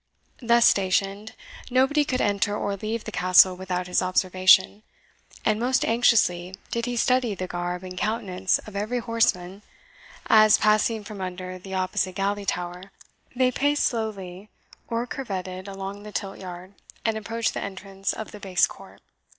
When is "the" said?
3.03-3.11, 7.35-7.45, 11.59-11.75, 16.01-16.11, 17.53-17.61, 18.31-18.39